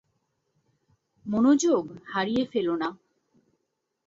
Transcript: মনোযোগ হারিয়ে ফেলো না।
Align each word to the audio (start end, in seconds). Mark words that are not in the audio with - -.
মনোযোগ 1.25 1.83
হারিয়ে 2.05 2.43
ফেলো 2.45 2.75
না। 2.75 2.89